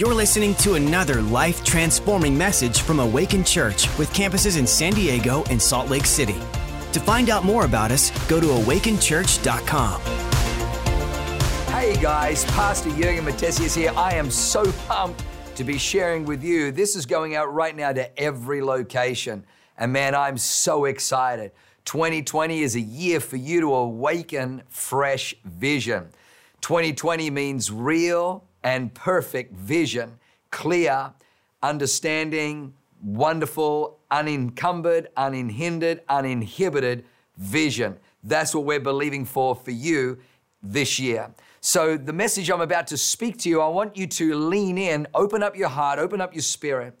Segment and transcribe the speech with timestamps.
[0.00, 5.44] You're listening to another life transforming message from Awaken Church with campuses in San Diego
[5.50, 6.40] and Salt Lake City.
[6.92, 10.00] To find out more about us, go to awakenchurch.com.
[11.66, 13.92] Hey guys, Pastor Jurgen Matthesius here.
[13.94, 15.22] I am so pumped
[15.54, 16.72] to be sharing with you.
[16.72, 19.44] This is going out right now to every location.
[19.76, 21.52] And man, I'm so excited.
[21.84, 26.08] 2020 is a year for you to awaken fresh vision.
[26.62, 30.18] 2020 means real and perfect vision,
[30.50, 31.12] clear,
[31.62, 37.04] understanding, wonderful, unencumbered, unhindered, uninhibited
[37.36, 37.96] vision.
[38.22, 40.18] That's what we're believing for for you
[40.62, 41.30] this year.
[41.62, 45.06] So, the message I'm about to speak to you, I want you to lean in,
[45.14, 46.94] open up your heart, open up your spirit,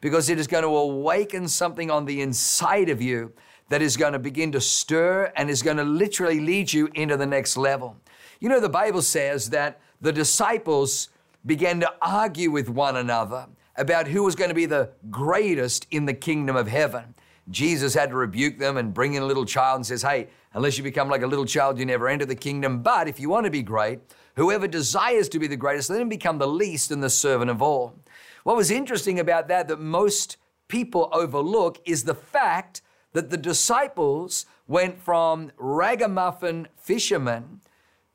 [0.00, 3.32] because it is going to awaken something on the inside of you
[3.68, 7.16] that is going to begin to stir and is going to literally lead you into
[7.16, 7.96] the next level.
[8.40, 11.08] You know, the Bible says that the disciples
[11.44, 16.06] began to argue with one another about who was going to be the greatest in
[16.06, 17.14] the kingdom of heaven.
[17.50, 20.76] Jesus had to rebuke them and bring in a little child and says, Hey, unless
[20.76, 22.82] you become like a little child, you never enter the kingdom.
[22.82, 24.00] But if you want to be great,
[24.34, 27.62] whoever desires to be the greatest, let him become the least and the servant of
[27.62, 27.94] all.
[28.42, 30.36] What was interesting about that, that most
[30.68, 37.60] people overlook, is the fact that the disciples went from ragamuffin fishermen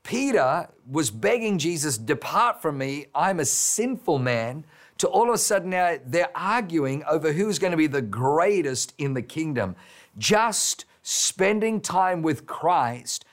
[0.03, 4.65] Peter was begging Jesus, Depart from me, I'm a sinful man,
[4.97, 8.93] to all of a sudden now they're arguing over who's going to be the greatest
[8.97, 9.75] in the kingdom.
[10.17, 13.25] Just spending time with Christ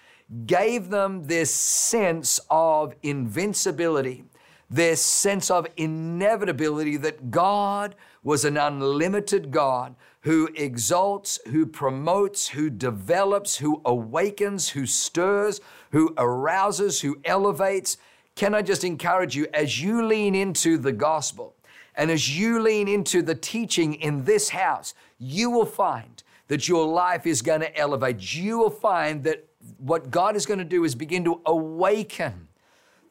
[0.46, 4.24] gave them this sense of invincibility,
[4.70, 12.68] this sense of inevitability that God was an unlimited God who exalts, who promotes, who
[12.68, 15.60] develops, who awakens, who stirs,
[15.92, 17.96] who arouses, who elevates.
[18.34, 21.54] Can I just encourage you as you lean into the gospel
[21.94, 26.86] and as you lean into the teaching in this house, you will find that your
[26.86, 28.34] life is going to elevate.
[28.34, 32.47] You will find that what God is going to do is begin to awaken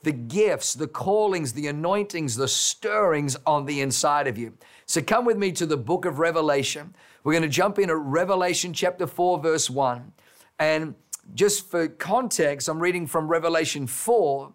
[0.07, 4.53] the gifts, the callings, the anointings, the stirrings on the inside of you.
[4.85, 6.95] So come with me to the book of Revelation.
[7.25, 10.13] We're going to jump in at Revelation chapter 4, verse 1.
[10.59, 10.95] And
[11.33, 14.53] just for context, I'm reading from Revelation 4,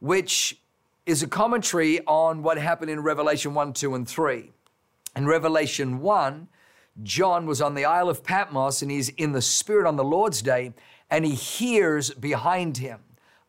[0.00, 0.58] which
[1.04, 4.52] is a commentary on what happened in Revelation 1, 2, and 3.
[5.16, 6.48] In Revelation 1,
[7.02, 10.40] John was on the Isle of Patmos and he's in the Spirit on the Lord's
[10.40, 10.72] day,
[11.10, 13.00] and he hears behind him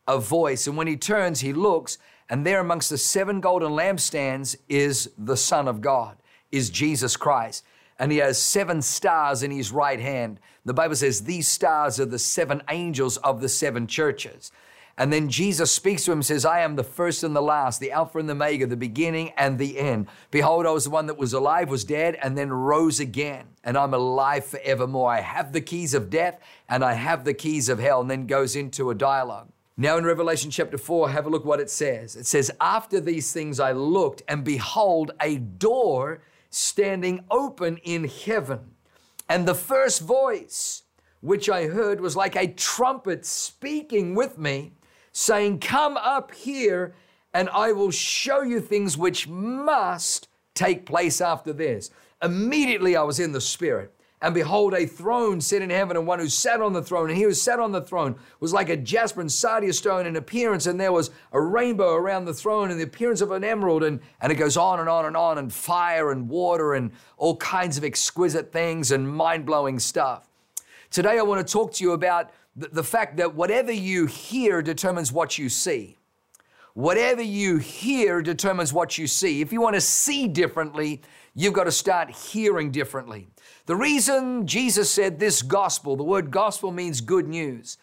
[0.06, 0.66] a voice.
[0.66, 5.36] And when he turns, he looks, and there amongst the seven golden lampstands is the
[5.36, 6.16] Son of God
[6.50, 7.64] is Jesus Christ.
[7.98, 10.38] And he has seven stars in his right hand.
[10.64, 14.52] The Bible says these stars are the seven angels of the seven churches.
[14.98, 17.80] And then Jesus speaks to him and says, I am the first and the last,
[17.80, 20.08] the Alpha and the Omega, the beginning and the end.
[20.30, 23.44] Behold, I was the one that was alive, was dead, and then rose again.
[23.62, 25.10] And I'm alive forevermore.
[25.10, 28.00] I have the keys of death and I have the keys of hell.
[28.00, 29.48] And then goes into a dialogue.
[29.78, 32.16] Now in Revelation chapter 4, have a look what it says.
[32.16, 38.60] It says, After these things I looked, and behold, a door standing open in heaven.
[39.28, 40.84] And the first voice
[41.20, 44.72] which I heard was like a trumpet speaking with me,
[45.12, 46.94] saying, Come up here,
[47.34, 51.90] and I will show you things which must take place after this.
[52.22, 53.92] Immediately I was in the Spirit.
[54.26, 57.10] And behold, a throne set in heaven, and one who sat on the throne.
[57.10, 60.16] And he who sat on the throne was like a jasper and sardius stone in
[60.16, 63.84] appearance, and there was a rainbow around the throne, and the appearance of an emerald.
[63.84, 67.36] And, and it goes on and on and on, and fire and water, and all
[67.36, 70.28] kinds of exquisite things and mind blowing stuff.
[70.90, 74.60] Today, I want to talk to you about the, the fact that whatever you hear
[74.60, 75.98] determines what you see.
[76.76, 79.40] Whatever you hear determines what you see.
[79.40, 81.00] If you want to see differently,
[81.34, 83.28] you've got to start hearing differently.
[83.64, 87.78] The reason Jesus said this gospel, the word gospel means good news.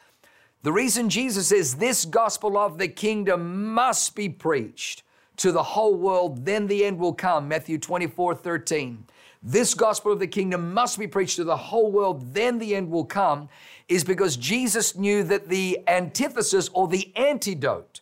[0.61, 5.01] The reason Jesus says this gospel of the kingdom must be preached
[5.37, 7.47] to the whole world, then the end will come.
[7.47, 9.05] Matthew 24 13.
[9.41, 12.91] This gospel of the kingdom must be preached to the whole world, then the end
[12.91, 13.49] will come,
[13.89, 18.01] is because Jesus knew that the antithesis or the antidote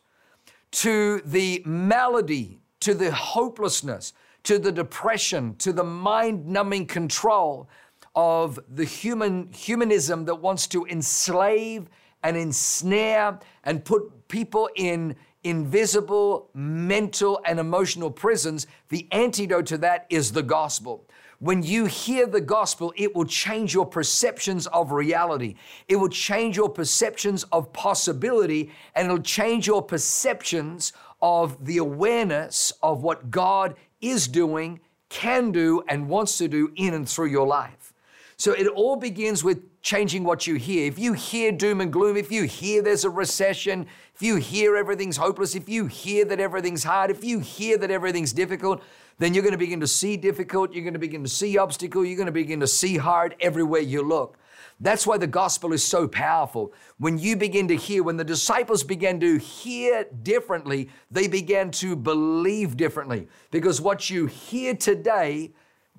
[0.72, 4.14] to the malady, to the hopelessness,
[4.44, 7.70] to the depression, to the mind numbing control
[8.16, 11.88] of the human humanism that wants to enslave
[12.24, 20.06] and ensnare and put people in invisible mental and emotional prisons, the antidote to that
[20.10, 21.06] is the gospel.
[21.42, 25.56] When you hear the gospel, it will change your perceptions of reality.
[25.88, 32.72] It will change your perceptions of possibility, and it'll change your perceptions of the awareness
[32.84, 37.48] of what God is doing, can do, and wants to do in and through your
[37.48, 37.92] life.
[38.38, 40.86] So it all begins with changing what you hear.
[40.86, 44.78] If you hear doom and gloom, if you hear there's a recession, if you hear
[44.78, 48.84] everything's hopeless, if you hear that everything's hard, if you hear that everything's difficult,
[49.22, 52.04] then you're going to begin to see difficult, you're going to begin to see obstacle,
[52.04, 54.40] you're going to begin to see hard everywhere you look.
[54.80, 56.74] That's why the gospel is so powerful.
[56.98, 61.96] When you begin to hear, when the disciples began to hear differently, they began to
[61.96, 63.28] believe differently.
[63.52, 65.52] Because what you hear today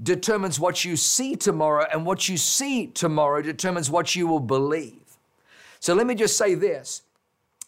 [0.02, 5.16] determines what you see tomorrow, and what you see tomorrow determines what you will believe.
[5.78, 7.02] So let me just say this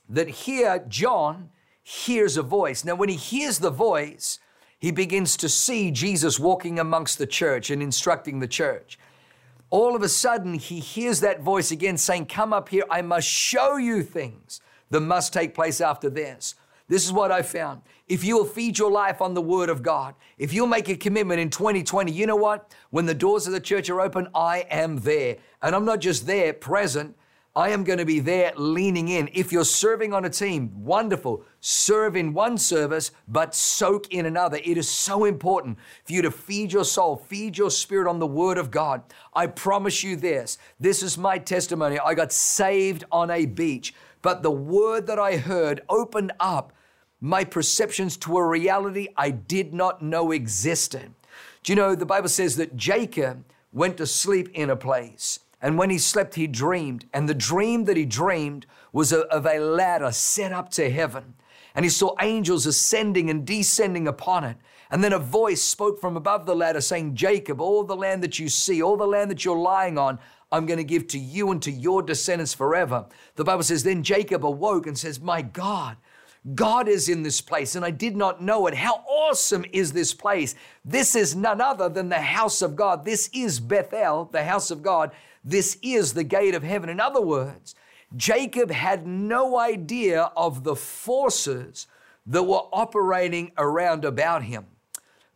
[0.09, 2.85] that here, John hears a voice.
[2.85, 4.41] Now, when he hears the voice,
[4.85, 8.99] he begins to see Jesus walking amongst the church and instructing the church.
[9.71, 13.27] All of a sudden, he hears that voice again saying, Come up here, I must
[13.27, 14.61] show you things
[14.91, 16.55] that must take place after this.
[16.87, 17.81] This is what I found.
[18.09, 20.97] If you will feed your life on the Word of God, if you'll make a
[20.99, 22.71] commitment in 2020, you know what?
[22.91, 25.39] When the doors of the church are open, I am there.
[25.63, 27.17] And I'm not just there, present,
[27.57, 29.31] I am going to be there leaning in.
[29.33, 31.45] If you're serving on a team, wonderful.
[31.61, 34.59] Serve in one service, but soak in another.
[34.65, 38.27] It is so important for you to feed your soul, feed your spirit on the
[38.27, 39.05] Word of God.
[39.33, 41.97] I promise you this this is my testimony.
[42.01, 46.73] I got saved on a beach, but the Word that I heard opened up
[47.21, 51.15] my perceptions to a reality I did not know existed.
[51.63, 55.39] Do you know the Bible says that Jacob went to sleep in a place?
[55.65, 57.07] And when he slept, he dreamed.
[57.15, 61.37] And the dream that he dreamed was of a ladder set up to heaven.
[61.75, 64.59] And he saw angels ascending and descending upon it.
[64.91, 68.39] And then a voice spoke from above the ladder saying, Jacob, all the land that
[68.39, 70.19] you see, all the land that you're lying on,
[70.53, 73.07] I'm going to give to you and to your descendants forever.
[73.37, 75.97] The Bible says, Then Jacob awoke and says, My God,
[76.55, 78.75] God is in this place, and I did not know it.
[78.75, 80.55] How awesome is this place?
[80.85, 83.07] This is none other than the house of God.
[83.07, 85.11] This is Bethel, the house of God.
[85.45, 86.89] This is the gate of heaven.
[86.89, 87.75] In other words,
[88.17, 91.87] Jacob had no idea of the forces
[92.27, 94.67] that were operating around about him.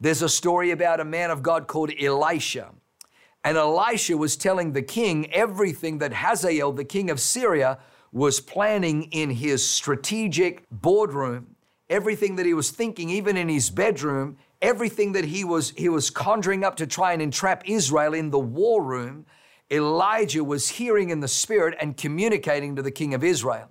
[0.01, 2.71] There's a story about a man of God called Elisha.
[3.45, 7.79] And Elisha was telling the king everything that Hazael, the king of Syria,
[8.13, 11.57] was planning in his strategic boardroom,
[11.91, 16.11] everything that he was thinking, even in his bedroom, everything that he was, he was
[16.11, 19.27] conjuring up to try and entrap Israel in the war room.
[19.71, 23.69] Elijah was hearing in the spirit and communicating to the king of Israel.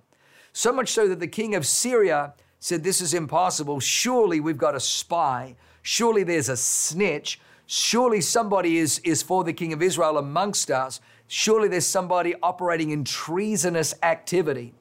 [0.52, 3.80] So much so that the king of Syria said, This is impossible.
[3.80, 5.56] Surely we've got a spy.
[5.82, 7.40] Surely there's a snitch.
[7.66, 11.00] Surely somebody is, is for the king of Israel amongst us.
[11.26, 14.74] Surely there's somebody operating in treasonous activity.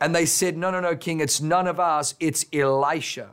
[0.00, 3.30] And they said, No, no, no, king, it's none of us, it's Elisha.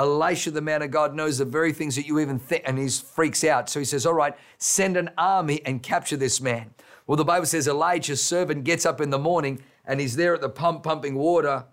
[0.00, 2.88] Elisha, the man of God, knows the very things that you even think, and he
[2.88, 3.68] freaks out.
[3.68, 6.70] So he says, All right, send an army and capture this man.
[7.06, 10.40] Well, the Bible says Elijah's servant gets up in the morning and he's there at
[10.40, 11.64] the pump pumping water.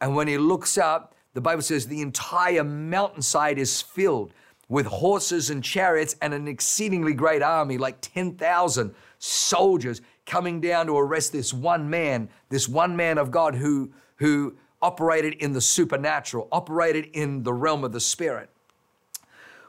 [0.00, 4.32] And when he looks up, the Bible says the entire mountainside is filled
[4.68, 10.96] with horses and chariots and an exceedingly great army, like 10,000 soldiers coming down to
[10.96, 16.48] arrest this one man, this one man of God who, who operated in the supernatural,
[16.50, 18.50] operated in the realm of the spirit.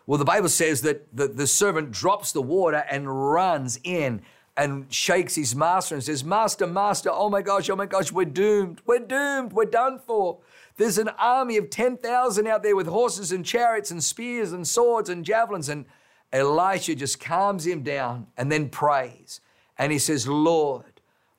[0.08, 4.22] Well, the Bible says that the, the servant drops the water and runs in
[4.58, 8.26] and shakes his master and says, Master, Master, oh my gosh, oh my gosh, we're
[8.26, 8.82] doomed.
[8.86, 9.54] We're doomed.
[9.54, 10.40] We're done for.
[10.78, 15.10] There's an army of 10,000 out there with horses and chariots and spears and swords
[15.10, 15.70] and javelins.
[15.70, 15.86] And
[16.34, 19.42] Elisha just calms him down and then prays.
[19.78, 20.91] And he says, Lord,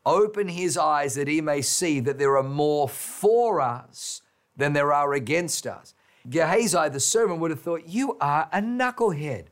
[0.04, 4.22] Open his eyes that he may see that there are more for us
[4.56, 5.94] than there are against us.
[6.28, 9.46] Gehazi, the servant, would have thought, You are a knucklehead.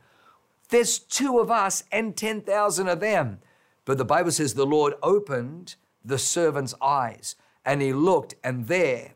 [0.69, 3.39] There's two of us and 10,000 of them.
[3.85, 9.13] But the Bible says the Lord opened the servant's eyes and he looked, and there,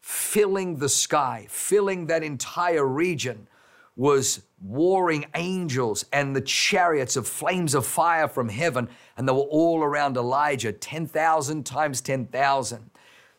[0.00, 3.48] filling the sky, filling that entire region,
[3.96, 9.40] was warring angels and the chariots of flames of fire from heaven, and they were
[9.40, 12.90] all around Elijah 10,000 times 10,000.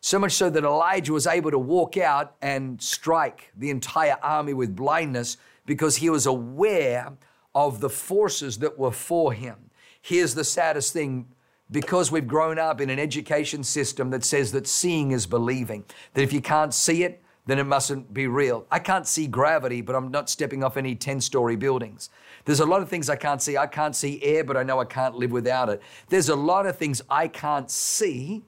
[0.01, 4.53] So much so that Elijah was able to walk out and strike the entire army
[4.53, 7.13] with blindness because he was aware
[7.55, 9.69] of the forces that were for him.
[10.01, 11.27] Here's the saddest thing
[11.71, 16.21] because we've grown up in an education system that says that seeing is believing, that
[16.21, 18.65] if you can't see it, then it mustn't be real.
[18.71, 22.09] I can't see gravity, but I'm not stepping off any 10 story buildings.
[22.45, 23.57] There's a lot of things I can't see.
[23.57, 25.81] I can't see air, but I know I can't live without it.
[26.09, 28.43] There's a lot of things I can't see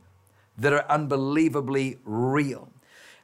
[0.57, 2.69] that are unbelievably real.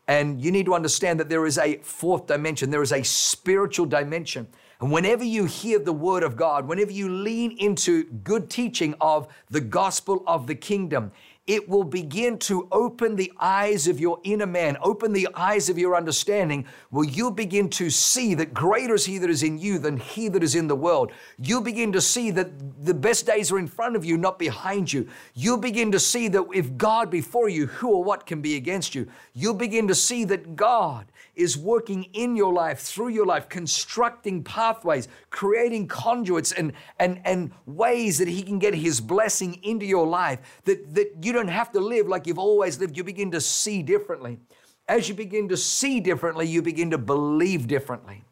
[0.08, 3.86] And you need to understand that there is a fourth dimension, there is a spiritual
[3.86, 4.48] dimension.
[4.82, 9.28] And whenever you hear the word of God, whenever you lean into good teaching of
[9.50, 11.12] the gospel of the kingdom,
[11.52, 15.78] it will begin to open the eyes of your inner man, open the eyes of
[15.78, 19.78] your understanding, where you'll begin to see that greater is He that is in you
[19.78, 21.12] than He that is in the world.
[21.38, 24.94] You'll begin to see that the best days are in front of you, not behind
[24.94, 25.10] you.
[25.34, 28.96] You'll begin to see that if God before you, who or what can be against
[28.96, 29.10] you?
[29.34, 34.44] You'll begin to see that God is working in your life, through your life, constructing
[34.44, 40.06] pathways, creating conduits and, and, and ways that He can get His blessing into your
[40.06, 42.98] life, that, that you don't have to live like you've always lived.
[42.98, 44.40] You begin to see differently.
[44.88, 48.24] As you begin to see differently, you begin to believe differently.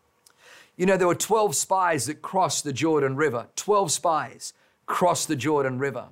[0.76, 3.48] You know, there were 12 spies that crossed the Jordan River.
[3.56, 4.54] 12 spies
[4.86, 6.08] crossed the Jordan River.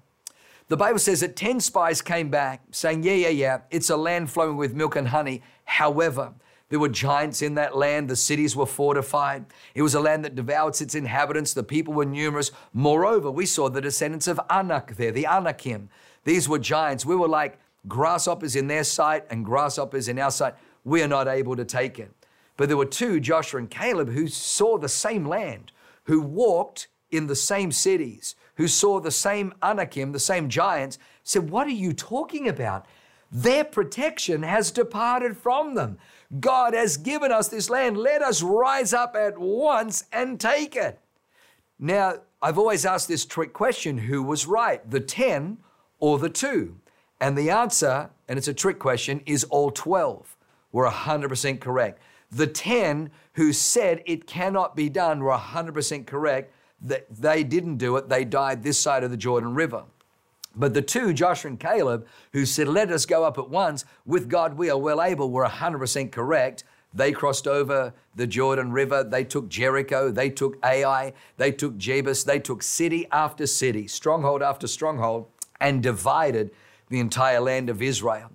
[0.67, 4.29] The Bible says that 10 spies came back saying, Yeah, yeah, yeah, it's a land
[4.29, 5.41] flowing with milk and honey.
[5.63, 6.33] However,
[6.69, 8.09] there were giants in that land.
[8.09, 9.45] The cities were fortified.
[9.73, 11.53] It was a land that devoured its inhabitants.
[11.53, 12.51] The people were numerous.
[12.73, 15.89] Moreover, we saw the descendants of Anak there, the Anakim.
[16.25, 17.05] These were giants.
[17.05, 20.55] We were like grasshoppers in their sight and grasshoppers in our sight.
[20.83, 22.11] We are not able to take it.
[22.57, 25.71] But there were two, Joshua and Caleb, who saw the same land,
[26.05, 31.49] who walked in the same cities, who saw the same Anakim, the same giants, said,
[31.49, 32.85] What are you talking about?
[33.31, 35.97] Their protection has departed from them.
[36.39, 37.97] God has given us this land.
[37.97, 40.99] Let us rise up at once and take it.
[41.79, 45.57] Now, I've always asked this trick question who was right, the 10
[45.99, 46.75] or the 2?
[47.19, 50.35] And the answer, and it's a trick question, is all 12
[50.71, 52.01] were 100% correct.
[52.31, 56.53] The 10 who said it cannot be done were 100% correct.
[56.79, 59.83] That they didn't do it, they died this side of the Jordan River.
[60.57, 64.27] But the two, Joshua and Caleb, who said, Let us go up at once, with
[64.27, 66.63] God we are well able, were 100% correct.
[66.93, 69.03] They crossed over the Jordan River.
[69.03, 70.09] They took Jericho.
[70.09, 71.13] They took Ai.
[71.37, 72.25] They took Jebus.
[72.25, 75.27] They took city after city, stronghold after stronghold,
[75.61, 76.49] and divided
[76.89, 78.31] the entire land of Israel.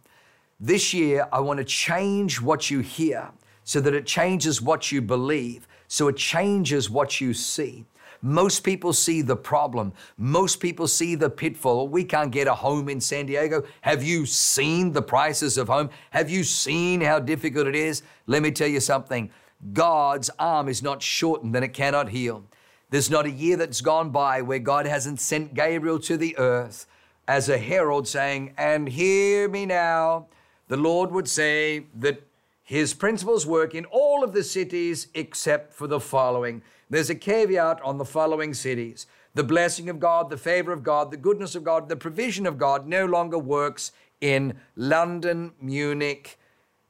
[0.61, 3.31] This year, I want to change what you hear
[3.65, 7.85] so that it changes what you believe, so it changes what you see.
[8.25, 9.93] Most people see the problem.
[10.17, 11.89] Most people see the pitfall.
[11.89, 13.65] We can't get a home in San Diego.
[13.81, 15.91] Have you seen the prices of home?
[16.11, 18.03] Have you seen how difficult it is?
[18.29, 19.31] Let me tell you something.
[19.73, 22.45] God's arm is not shortened than it cannot heal.
[22.91, 26.87] There's not a year that's gone by where God hasn't sent Gabriel to the earth
[27.27, 30.27] as a herald saying, And hear me now.
[30.69, 32.23] The Lord would say that
[32.63, 36.63] his principles work in all of the cities except for the following
[36.93, 39.07] there's a caveat on the following cities.
[39.35, 42.59] The blessing of God, the favor of God, the goodness of God, the provision of
[42.59, 46.39] God no longer works in London, Munich,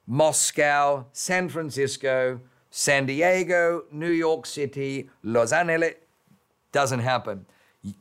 [0.08, 5.94] Moscow, San Francisco, San Diego, New York City, Los Angeles.
[6.72, 7.46] Doesn't happen.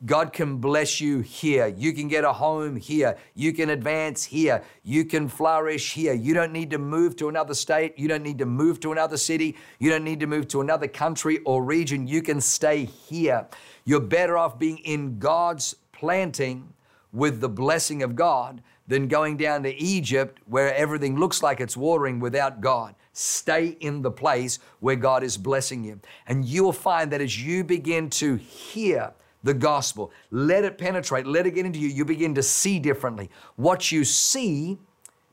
[0.06, 1.66] God can bless you here.
[1.66, 3.16] You can get a home here.
[3.34, 4.62] You can advance here.
[4.84, 6.12] You can flourish here.
[6.12, 7.98] You don't need to move to another state.
[7.98, 9.56] You don't need to move to another city.
[9.80, 12.06] You don't need to move to another country or region.
[12.06, 13.48] You can stay here.
[13.84, 16.74] You're better off being in God's planting
[17.12, 21.76] with the blessing of God than going down to Egypt where everything looks like it's
[21.76, 22.94] watering without God.
[23.14, 26.00] Stay in the place where God is blessing you.
[26.28, 29.12] And you'll find that as you begin to hear,
[29.42, 30.12] the gospel.
[30.30, 31.88] Let it penetrate, let it get into you.
[31.88, 33.30] You begin to see differently.
[33.56, 34.78] What you see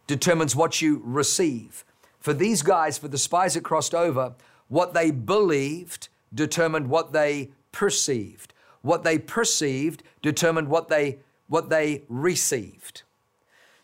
[0.08, 1.86] determines what you receive.
[2.20, 4.34] For these guys, for the spies that crossed over,
[4.68, 8.54] what they believed determined what they perceived.
[8.82, 13.02] What they perceived determined what they what they received.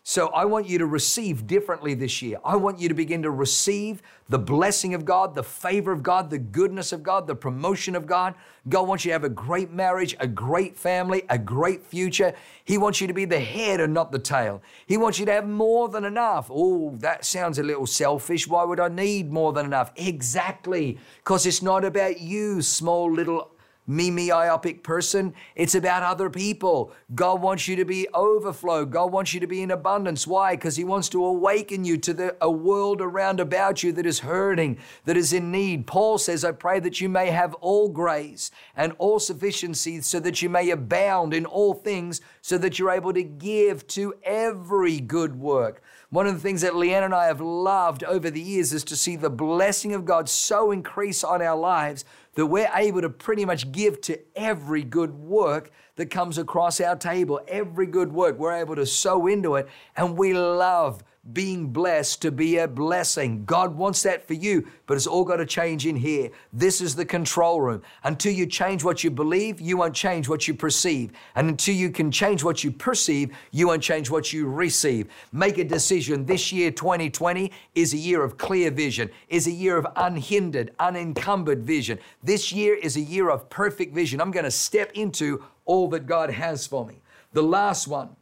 [0.08, 2.38] So I want you to receive differently this year.
[2.44, 6.30] I want you to begin to receive the blessing of God, the favor of God,
[6.30, 8.36] the goodness of God, the promotion of God.
[8.68, 12.34] God wants you to have a great marriage, a great family, a great future.
[12.64, 14.62] He wants you to be the head and not the tail.
[14.86, 16.52] He wants you to have more than enough.
[16.54, 18.46] Oh, that sounds a little selfish.
[18.46, 19.90] Why would I need more than enough?
[19.96, 23.55] Exactly, because it's not about you, small little
[23.86, 25.34] me myopic person.
[25.54, 26.92] It's about other people.
[27.14, 28.84] God wants you to be overflow.
[28.84, 30.26] God wants you to be in abundance.
[30.26, 30.56] Why?
[30.56, 34.20] Because He wants to awaken you to the, a world around about you that is
[34.20, 35.86] hurting, that is in need.
[35.86, 40.42] Paul says, I pray that you may have all grace and all sufficiency so that
[40.42, 45.38] you may abound in all things, so that you're able to give to every good
[45.38, 45.82] work.
[46.10, 48.96] One of the things that Leanne and I have loved over the years is to
[48.96, 52.04] see the blessing of God so increase on our lives
[52.36, 56.94] that we're able to pretty much give to every good work that comes across our
[56.94, 57.40] table.
[57.48, 61.02] Every good work, we're able to sow into it, and we love
[61.32, 63.44] being blessed to be a blessing.
[63.44, 66.30] God wants that for you, but it's all got to change in here.
[66.52, 67.82] This is the control room.
[68.04, 71.10] Until you change what you believe, you won't change what you perceive.
[71.34, 75.08] And until you can change what you perceive, you won't change what you receive.
[75.32, 76.26] Make a decision.
[76.26, 81.64] This year, 2020, is a year of clear vision, is a year of unhindered, unencumbered
[81.64, 81.98] vision.
[82.22, 84.20] This year is a year of perfect vision.
[84.20, 87.00] I'm going to step into all that God has for me.
[87.32, 88.16] The last one,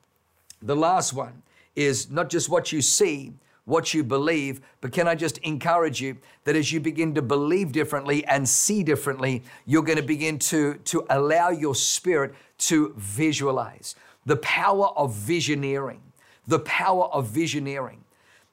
[0.63, 1.43] the last one
[1.77, 3.33] is not just what you see,
[3.65, 7.73] what you believe, but can I just encourage you that as you begin to believe
[7.73, 13.97] differently and see differently, you're going to begin to, to allow your spirit to visualize.
[14.27, 16.01] The power of visioneering,
[16.47, 17.99] the power of visioneering.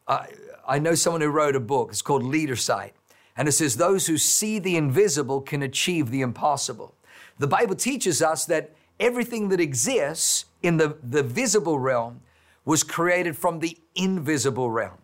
[0.08, 0.26] Uh,
[0.68, 2.94] I know someone who wrote a book, it's called Leader Sight,
[3.36, 6.96] and it says, Those who see the invisible can achieve the impossible.
[7.38, 12.22] The Bible teaches us that everything that exists in the, the visible realm
[12.66, 14.98] was created from the invisible realm.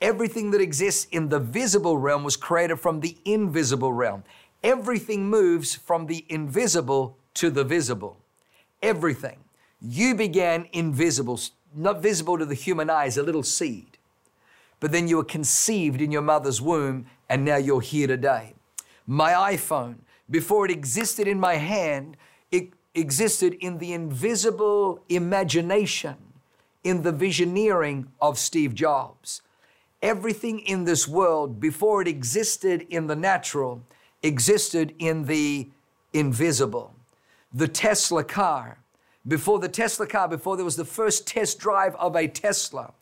[0.00, 4.22] Everything that exists in the visible realm was created from the invisible realm.
[4.62, 8.16] Everything moves from the invisible to the visible.
[8.82, 9.38] Everything.
[9.80, 11.40] You began invisible,
[11.74, 13.98] not visible to the human eye, as a little seed.
[14.80, 18.54] But then you were conceived in your mother's womb, and now you're here today.
[19.06, 19.96] My iPhone,
[20.30, 22.16] before it existed in my hand,
[22.52, 26.16] it existed in the invisible imagination
[26.88, 29.42] in the visioneering of Steve Jobs.
[30.00, 33.82] Everything in this world, before it existed in the natural,
[34.22, 35.68] existed in the
[36.14, 36.94] invisible.
[37.52, 38.78] The Tesla car,
[39.26, 42.94] before the Tesla car, before there was the first test drive of a Tesla,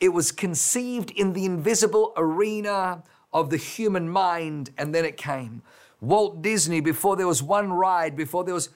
[0.00, 5.62] it was conceived in the invisible arena of the human mind, and then it came.
[6.00, 8.70] Walt Disney, before there was one ride, before there was,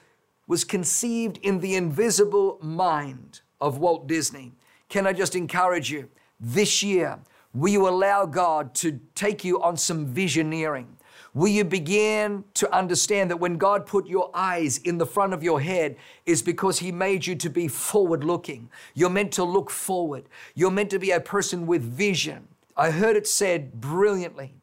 [0.47, 4.53] was conceived in the invisible mind of Walt Disney.
[4.89, 6.09] Can I just encourage you
[6.39, 7.19] this year?
[7.53, 10.87] Will you allow God to take you on some visioneering?
[11.33, 15.43] Will you begin to understand that when God put your eyes in the front of
[15.43, 18.69] your head is because He made you to be forward looking?
[18.93, 20.29] You're meant to look forward.
[20.53, 22.47] You're meant to be a person with vision.
[22.77, 24.55] I heard it said brilliantly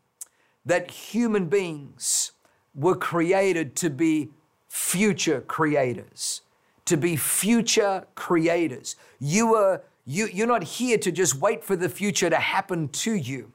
[0.65, 2.33] that human beings
[2.75, 4.31] were created to be
[4.69, 6.41] future creators
[6.85, 8.97] to be future creators.
[9.19, 13.15] You are you, you're not here to just wait for the future to happen to
[13.15, 13.53] you.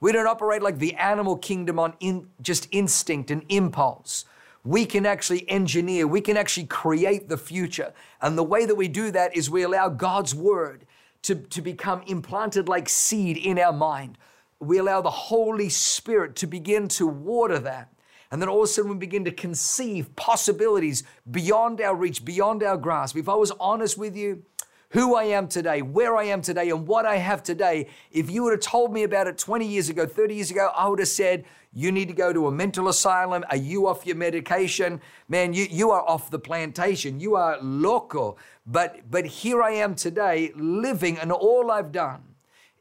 [0.00, 4.24] We don't operate like the animal kingdom on in, just instinct and impulse.
[4.64, 7.92] We can actually engineer, we can actually create the future.
[8.20, 10.86] And the way that we do that is we allow God's word
[11.22, 14.18] to, to become implanted like seed in our mind.
[14.60, 17.91] We allow the Holy Spirit to begin to water that.
[18.32, 22.62] And then all of a sudden we begin to conceive possibilities beyond our reach, beyond
[22.62, 23.14] our grasp.
[23.16, 24.42] If I was honest with you,
[24.88, 28.42] who I am today, where I am today, and what I have today, if you
[28.44, 31.08] would have told me about it 20 years ago, 30 years ago, I would have
[31.08, 33.44] said, you need to go to a mental asylum.
[33.50, 35.00] Are you off your medication?
[35.28, 37.20] Man, you, you are off the plantation.
[37.20, 38.36] You are loco.
[38.66, 42.22] But, but here I am today living, and all I've done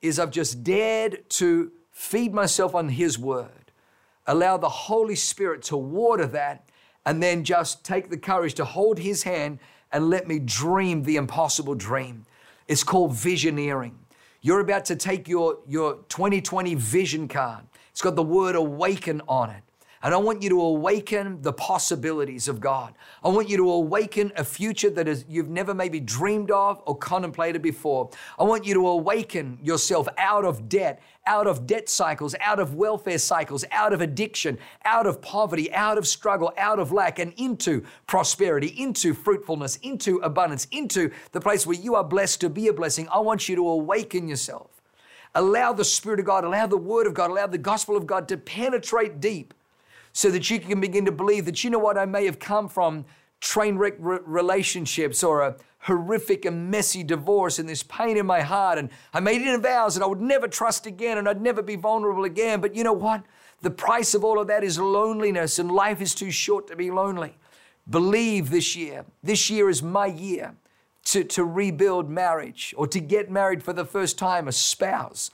[0.01, 3.60] is I've just dared to feed myself on His Word
[4.27, 6.69] allow the Holy Spirit to water that,
[7.05, 9.59] and then just take the courage to hold His hand
[9.91, 12.25] and let me dream the impossible dream.
[12.67, 13.93] It's called visioneering.
[14.41, 17.63] You're about to take your, your 2020 vision card.
[17.91, 19.63] It's got the word awaken on it.
[20.03, 22.95] And I want you to awaken the possibilities of God.
[23.23, 26.97] I want you to awaken a future that is, you've never maybe dreamed of or
[26.97, 28.09] contemplated before.
[28.39, 32.73] I want you to awaken yourself out of debt, out of debt cycles, out of
[32.73, 37.31] welfare cycles, out of addiction, out of poverty, out of struggle, out of lack, and
[37.37, 42.67] into prosperity, into fruitfulness, into abundance, into the place where you are blessed to be
[42.69, 43.07] a blessing.
[43.11, 44.81] I want you to awaken yourself.
[45.35, 48.27] Allow the Spirit of God, allow the Word of God, allow the gospel of God
[48.27, 49.53] to penetrate deep
[50.13, 52.67] so that you can begin to believe that, you know what, I may have come
[52.67, 53.05] from
[53.39, 58.41] train wreck re- relationships or a horrific and messy divorce and this pain in my
[58.41, 58.77] heart.
[58.77, 61.61] And I made it in vows that I would never trust again and I'd never
[61.61, 62.61] be vulnerable again.
[62.61, 63.23] But you know what?
[63.61, 66.89] The price of all of that is loneliness, and life is too short to be
[66.89, 67.37] lonely.
[67.89, 69.05] Believe this year.
[69.21, 70.55] This year is my year
[71.05, 75.29] to, to rebuild marriage or to get married for the first time, a spouse.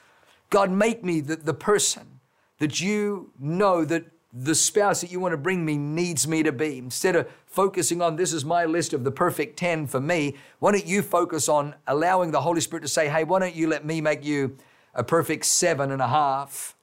[0.49, 2.19] God, make me the, the person
[2.59, 6.51] that you know that the spouse that you want to bring me needs me to
[6.51, 6.77] be.
[6.77, 10.71] Instead of focusing on this is my list of the perfect 10 for me, why
[10.71, 13.85] don't you focus on allowing the Holy Spirit to say, hey, why don't you let
[13.85, 14.57] me make you
[14.93, 16.75] a perfect seven and a half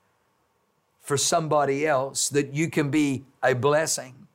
[1.01, 4.27] for somebody else that you can be a blessing?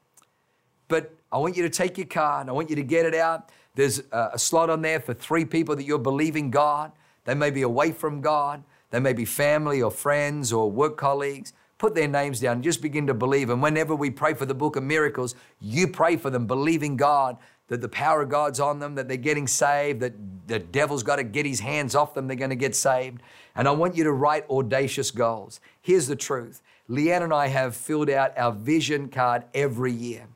[0.87, 3.51] But I want you to take your card, I want you to get it out.
[3.75, 6.91] There's a slot on there for three people that you're believing God
[7.29, 11.53] they may be away from God, they may be family or friends or work colleagues.
[11.79, 13.49] Put their names down, just begin to believe.
[13.49, 17.37] And whenever we pray for the book of miracles, you pray for them, believing God
[17.69, 20.13] that the power of God's on them, that they're getting saved, that
[20.47, 23.21] the devil's got to get his hands off them, they're going to get saved.
[23.55, 25.59] And I want you to write audacious goals.
[25.81, 30.27] Here's the truth Leanne and I have filled out our vision card every year.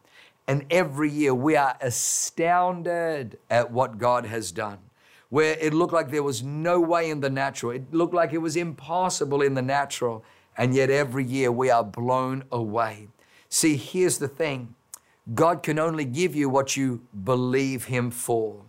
[0.47, 4.77] And every year we are astounded at what God has done.
[5.29, 8.38] Where it looked like there was no way in the natural, it looked like it
[8.38, 10.23] was impossible in the natural.
[10.57, 13.07] And yet every year we are blown away.
[13.49, 14.75] See, here's the thing
[15.33, 18.61] God can only give you what you believe Him for.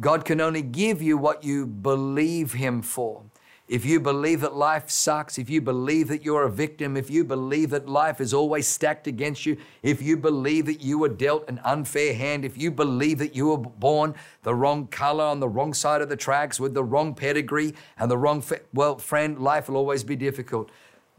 [0.00, 3.22] God can only give you what you believe Him for.
[3.68, 7.24] If you believe that life sucks, if you believe that you're a victim, if you
[7.24, 11.48] believe that life is always stacked against you, if you believe that you were dealt
[11.48, 15.48] an unfair hand, if you believe that you were born the wrong color on the
[15.48, 19.38] wrong side of the tracks with the wrong pedigree and the wrong, fa- well, friend,
[19.38, 20.70] life will always be difficult.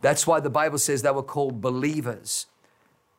[0.03, 2.47] That's why the Bible says they were called believers.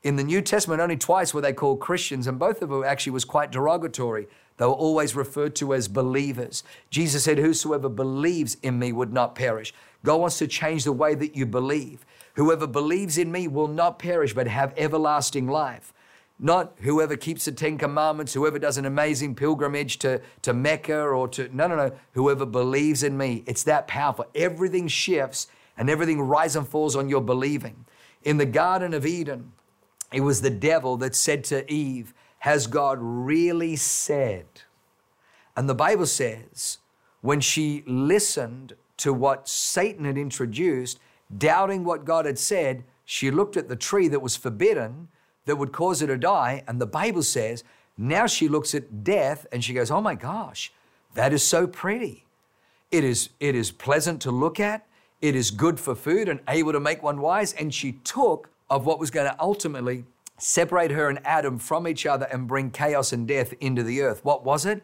[0.02, 3.12] In the New Testament, only twice were they called Christians, and both of them actually
[3.12, 4.28] was quite derogatory.
[4.58, 6.62] They were always referred to as believers.
[6.90, 9.72] Jesus said, Whosoever believes in me would not perish.
[10.04, 12.04] God wants to change the way that you believe.
[12.34, 15.94] Whoever believes in me will not perish, but have everlasting life.
[16.38, 21.28] Not whoever keeps the Ten Commandments, whoever does an amazing pilgrimage to, to Mecca or
[21.28, 21.92] to, no, no, no.
[22.12, 23.42] Whoever believes in me.
[23.46, 24.26] It's that powerful.
[24.34, 27.84] Everything shifts and everything rises and falls on your believing.
[28.22, 29.52] In the Garden of Eden,
[30.12, 34.46] it was the devil that said to Eve, Has God really said?
[35.56, 36.78] And the Bible says,
[37.20, 40.98] when she listened to what Satan had introduced,
[41.36, 45.08] doubting what God had said, she looked at the tree that was forbidden,
[45.46, 46.62] that would cause her to die.
[46.66, 47.64] And the Bible says,
[47.96, 50.72] now she looks at death and she goes, Oh my gosh,
[51.14, 52.26] that is so pretty.
[52.90, 54.86] It is, it is pleasant to look at.
[55.24, 57.54] It is good for food and able to make one wise.
[57.54, 60.04] And she took of what was going to ultimately
[60.36, 64.22] separate her and Adam from each other and bring chaos and death into the earth.
[64.22, 64.82] What was it?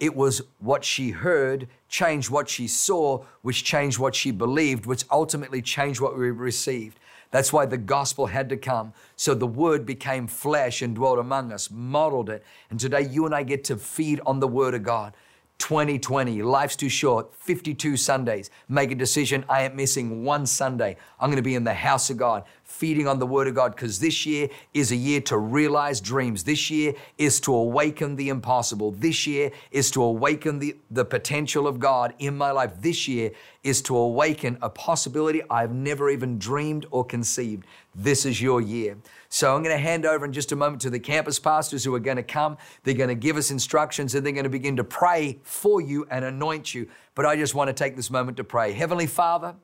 [0.00, 5.04] It was what she heard, changed what she saw, which changed what she believed, which
[5.10, 6.98] ultimately changed what we received.
[7.30, 8.94] That's why the gospel had to come.
[9.16, 12.42] So the word became flesh and dwelt among us, modeled it.
[12.70, 15.12] And today you and I get to feed on the word of God.
[15.62, 18.50] 2020, life's too short, 52 Sundays.
[18.68, 19.44] Make a decision.
[19.48, 20.96] I ain't missing one Sunday.
[21.20, 23.76] I'm going to be in the house of God feeding on the Word of God
[23.76, 26.44] because this year is a year to realize dreams.
[26.44, 28.92] This year is to awaken the impossible.
[28.92, 32.72] This year is to awaken the, the potential of God in my life.
[32.80, 33.32] This year
[33.62, 37.64] is to awaken a possibility I've never even dreamed or conceived.
[37.94, 38.96] This is your year.
[39.28, 41.94] So I'm going to hand over in just a moment to the campus pastors who
[41.94, 42.56] are going to come.
[42.84, 46.06] They're going to give us instructions and they're going to begin to pray for you
[46.10, 46.88] and anoint you.
[47.14, 48.72] But I just want to take this moment to pray.
[48.72, 49.54] Heavenly Father,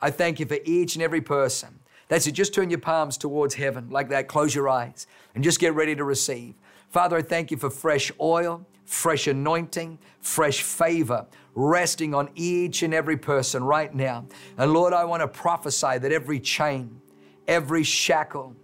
[0.00, 1.80] I thank you for each and every person
[2.12, 2.32] that's it.
[2.32, 4.28] Just turn your palms towards heaven like that.
[4.28, 6.54] Close your eyes and just get ready to receive.
[6.90, 12.92] Father, I thank you for fresh oil, fresh anointing, fresh favor resting on each and
[12.92, 14.26] every person right now.
[14.58, 17.00] And Lord, I want to prophesy that every chain,
[17.48, 18.54] every shackle,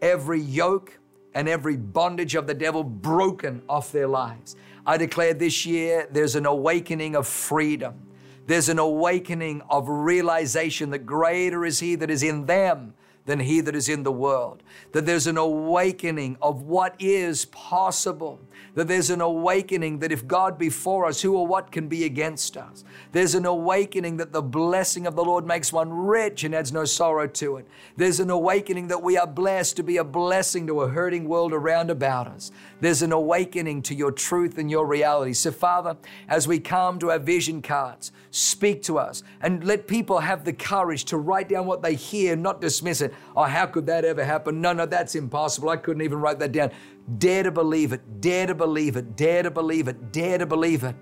[0.00, 0.98] every yoke,
[1.34, 4.56] and every bondage of the devil broken off their lives.
[4.86, 8.00] I declare this year there's an awakening of freedom
[8.46, 12.94] there's an awakening of realization that greater is He that is in them
[13.26, 14.62] than he that is in the world.
[14.92, 18.40] That there's an awakening of what is possible.
[18.74, 22.04] That there's an awakening that if God be for us, who or what can be
[22.04, 22.84] against us?
[23.12, 26.84] There's an awakening that the blessing of the Lord makes one rich and adds no
[26.84, 27.68] sorrow to it.
[27.96, 31.52] There's an awakening that we are blessed to be a blessing to a hurting world
[31.52, 32.50] around about us.
[32.80, 35.32] There's an awakening to your truth and your reality.
[35.32, 35.96] So, Father,
[36.28, 40.52] as we come to our vision cards, speak to us and let people have the
[40.52, 43.13] courage to write down what they hear, not dismiss it.
[43.36, 44.60] Oh, how could that ever happen?
[44.60, 45.70] No, no, that's impossible.
[45.70, 46.70] I couldn't even write that down.
[47.18, 50.84] Dare to believe it, dare to believe it, dare to believe it, dare to believe
[50.84, 50.96] it.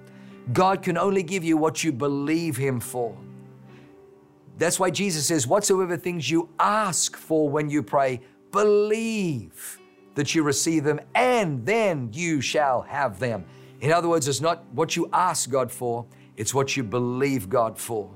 [0.53, 3.17] God can only give you what you believe Him for.
[4.59, 8.21] That's why Jesus says, Whatsoever things you ask for when you pray,
[8.51, 9.79] believe
[10.15, 13.45] that you receive them, and then you shall have them.
[13.81, 17.79] In other words, it's not what you ask God for, it's what you believe God
[17.79, 18.13] for.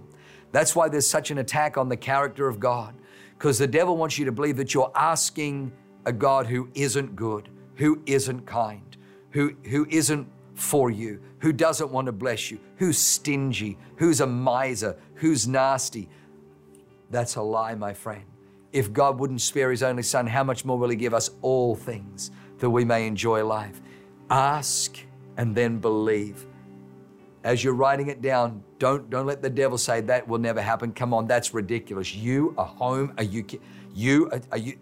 [0.53, 2.95] That's why there's such an attack on the character of God,
[3.39, 5.73] because the devil wants you to believe that you're asking
[6.05, 8.97] a God who isn't good, who isn't kind,
[9.31, 14.27] who, who isn't for you, who doesn't want to bless you, who's stingy, who's a
[14.27, 16.09] miser, who's nasty.
[17.11, 18.25] That's a lie, my friend.
[18.73, 21.75] If God wouldn't spare his only son, how much more will he give us all
[21.75, 23.81] things that we may enjoy life?
[24.31, 24.99] Ask
[25.37, 26.47] and then believe.
[27.47, 30.93] As you're writing it down, don't don't let the devil say that will never happen.
[30.93, 32.13] Come on, that's ridiculous.
[32.13, 33.15] You are home.
[33.19, 33.47] Are you?
[33.95, 34.77] You are, are you?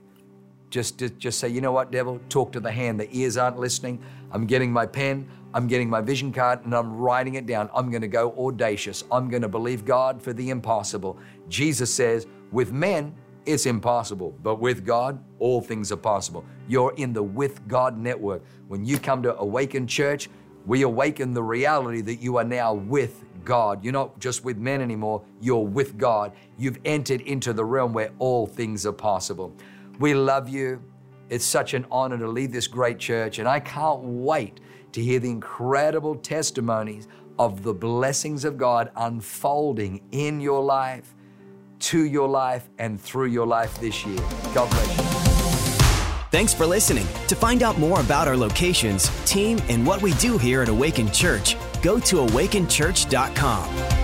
[0.70, 2.18] Just, just just say, you know what, devil?
[2.30, 2.98] Talk to the hand.
[2.98, 4.02] The ears aren't listening.
[4.32, 5.28] I'm getting my pen.
[5.52, 7.68] I'm getting my vision card, and I'm writing it down.
[7.74, 9.04] I'm going to go audacious.
[9.12, 11.18] I'm going to believe God for the impossible.
[11.48, 13.14] Jesus says, with men
[13.46, 16.44] it's impossible, but with God, all things are possible.
[16.66, 18.42] You're in the With God network.
[18.68, 20.30] When you come to Awaken Church,
[20.66, 23.84] we awaken the reality that you are now with God.
[23.84, 26.32] You're not just with men anymore, you're with God.
[26.56, 29.54] You've entered into the realm where all things are possible.
[29.98, 30.82] We love you.
[31.28, 34.60] It's such an honor to lead this great church, and I can't wait
[34.92, 41.14] to hear the incredible testimonies of the blessings of God unfolding in your life
[41.80, 44.20] to your life and through your life this year.
[44.54, 45.23] God bless you.
[46.34, 47.06] Thanks for listening.
[47.28, 51.12] To find out more about our locations, team, and what we do here at Awaken
[51.12, 54.03] Church, go to awakenchurch.com.